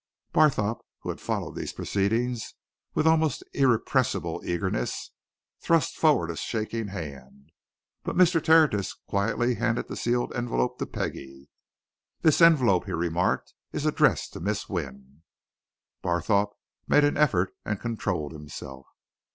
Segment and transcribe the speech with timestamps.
[0.33, 2.55] Barthorpe, who had followed these proceedings
[2.95, 5.11] with almost irrepressible eagerness,
[5.59, 7.51] thrust forward a shaking hand.
[8.01, 8.43] But Mr.
[8.43, 11.49] Tertius quietly handed the sealed envelope to Peggie.
[12.23, 15.21] "This envelope," he remarked, "is addressed to Miss Wynne."
[16.01, 16.55] Barthorpe
[16.87, 18.87] made an effort and controlled himself.